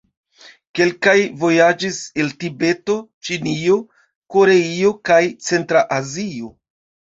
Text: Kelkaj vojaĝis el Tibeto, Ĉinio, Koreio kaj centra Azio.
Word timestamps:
Kelkaj 0.77 1.13
vojaĝis 1.43 1.99
el 2.23 2.31
Tibeto, 2.43 2.95
Ĉinio, 3.29 3.77
Koreio 4.37 4.93
kaj 5.11 5.21
centra 5.51 5.85
Azio. 6.01 6.51